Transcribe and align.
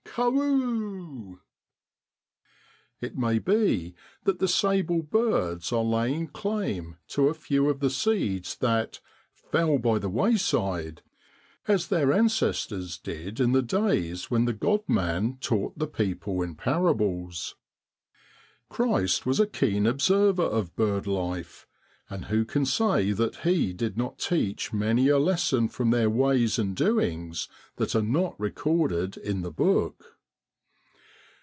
Carwhoo: 0.13 1.39
It 2.99 3.17
maybe 3.17 3.95
that 4.25 4.39
the 4.39 4.47
sable 4.49 5.01
birds 5.03 5.71
are 5.71 5.85
laying 5.85 6.27
claim 6.27 6.97
to 7.07 7.29
a 7.29 7.33
few 7.33 7.69
of 7.69 7.79
the 7.79 7.89
seeds 7.89 8.57
that 8.57 8.99
* 9.23 9.33
fell 9.51 9.77
by 9.77 9.99
the 9.99 10.09
wayside, 10.09 11.01
5 11.63 11.73
as 11.75 11.87
their 11.87 12.11
ancestors 12.11 12.97
did 12.97 13.39
in 13.39 13.53
the 13.53 13.61
days 13.61 14.29
when 14.29 14.43
the 14.43 14.53
(rod 14.59 14.81
man 14.89 15.37
taught 15.39 15.79
the 15.79 15.87
people 15.87 16.41
in 16.41 16.55
parables. 16.55 17.55
Christ 18.67 19.25
was 19.25 19.39
a 19.39 19.47
keen 19.47 19.87
observer 19.87 20.43
of 20.43 20.75
bird 20.75 21.07
life, 21.07 21.67
and 22.09 22.25
who 22.25 22.43
can 22.43 22.65
say 22.65 23.13
that 23.13 23.37
He 23.37 23.71
did 23.71 23.97
not 23.97 24.19
teach 24.19 24.73
many 24.73 25.07
a 25.07 25.17
lesson 25.17 25.69
from 25.69 25.91
their 25.91 26.09
ways 26.09 26.59
and 26.59 26.75
doings 26.75 27.47
that 27.77 27.95
are 27.95 28.01
not 28.01 28.37
recorded 28.37 29.15
in 29.15 29.43
the 29.43 29.51
Book 29.51 30.17